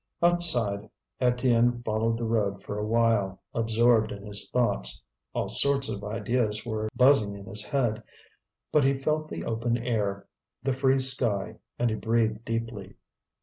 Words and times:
Outside, 0.23 0.89
Étienne 1.21 1.85
followed 1.85 2.17
the 2.17 2.25
road 2.25 2.63
for 2.63 2.79
a 2.79 2.83
while, 2.87 3.39
absorbed 3.53 4.11
in 4.11 4.25
his 4.25 4.49
thoughts. 4.49 5.03
All 5.33 5.47
sorts 5.47 5.89
of 5.89 6.03
ideas 6.03 6.65
were 6.65 6.89
buzzing 6.95 7.35
in 7.35 7.45
his 7.45 7.65
head. 7.67 8.01
But 8.71 8.83
he 8.83 8.95
felt 8.95 9.27
the 9.29 9.45
open 9.45 9.77
air, 9.77 10.25
the 10.63 10.73
free 10.73 10.97
sky, 10.97 11.57
and 11.77 11.91
he 11.91 11.95
breathed 11.95 12.43
deeply. 12.45 12.95